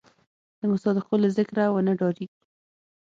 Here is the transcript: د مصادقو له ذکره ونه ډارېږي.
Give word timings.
د 0.59 0.61
مصادقو 0.71 1.15
له 1.23 1.29
ذکره 1.37 1.63
ونه 1.73 1.93
ډارېږي. 1.99 2.25